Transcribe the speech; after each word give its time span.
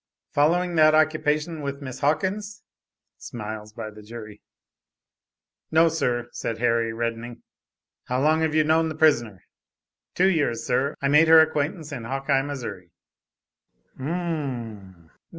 Following 0.31 0.73
that 0.77 0.95
occupation 0.95 1.61
with 1.61 1.79
Miss 1.83 1.99
Hawkins?" 1.99 2.63
(Smiles 3.19 3.71
by 3.71 3.91
the 3.91 4.01
jury). 4.01 4.41
"No, 5.69 5.89
sir," 5.89 6.27
said 6.31 6.57
Harry, 6.57 6.91
reddening. 6.91 7.43
"How 8.05 8.19
long 8.19 8.41
have 8.41 8.55
you 8.55 8.63
known 8.63 8.89
the 8.89 8.95
prisoner?" 8.95 9.43
"Two 10.15 10.27
years, 10.27 10.65
sir. 10.65 10.95
I 11.03 11.07
made 11.07 11.27
her 11.27 11.39
acquaintance 11.41 11.91
in 11.91 12.05
Hawkeye, 12.05 12.41
Missouri." 12.41 12.89
"M.....m...m. 13.99 15.11